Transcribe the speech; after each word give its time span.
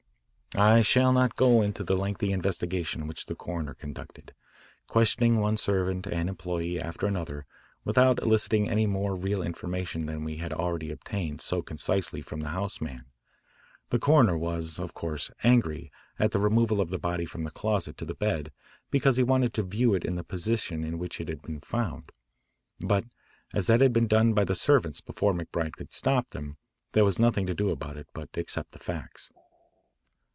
I 0.53 0.81
shall 0.81 1.13
not 1.13 1.37
go 1.37 1.61
into 1.61 1.81
the 1.81 1.95
lengthy 1.95 2.33
investigation 2.33 3.07
which 3.07 3.27
the 3.27 3.35
coroner 3.35 3.73
conducted, 3.73 4.33
questioning 4.85 5.39
one 5.39 5.55
servant 5.55 6.07
and 6.07 6.27
employee 6.27 6.77
after 6.77 7.07
another 7.07 7.45
without 7.85 8.21
eliciting 8.21 8.67
any 8.69 8.85
more 8.85 9.15
real 9.15 9.41
information 9.43 10.07
than 10.07 10.25
we 10.25 10.37
had 10.39 10.51
already 10.51 10.91
obtained 10.91 11.39
so 11.39 11.61
concisely 11.61 12.21
from 12.21 12.41
the 12.41 12.49
house 12.49 12.81
man. 12.81 13.05
The 13.91 13.99
coroner 13.99 14.37
was, 14.37 14.77
of 14.77 14.93
course, 14.93 15.31
angry 15.41 15.89
at 16.19 16.31
the 16.31 16.39
removal 16.39 16.81
of 16.81 16.89
the 16.89 16.99
body 16.99 17.23
from 17.25 17.45
the 17.45 17.51
closet 17.51 17.95
to 17.99 18.05
the 18.05 18.13
bed 18.13 18.51
because 18.89 19.15
he 19.15 19.23
wanted 19.23 19.53
to 19.53 19.63
view 19.63 19.93
it 19.93 20.03
in 20.03 20.15
the 20.15 20.21
position 20.25 20.83
in 20.83 20.99
which 20.99 21.21
it 21.21 21.29
had 21.29 21.41
been 21.41 21.61
found, 21.61 22.11
but 22.81 23.05
as 23.53 23.67
that 23.67 23.79
had 23.79 23.93
been 23.93 24.07
done 24.07 24.33
by 24.33 24.43
the 24.43 24.53
servants 24.55 24.99
before 24.99 25.33
McBride 25.33 25.77
could 25.77 25.93
stop 25.93 26.31
them, 26.31 26.57
there 26.91 27.05
was 27.05 27.17
nothing 27.19 27.45
to 27.45 27.55
do 27.55 27.69
about 27.69 27.95
it 27.95 28.07
but 28.13 28.27
accept 28.35 28.73
the 28.73 28.79
facts. 28.79 29.31